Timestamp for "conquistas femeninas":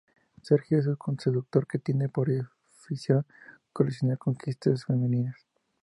4.17-5.35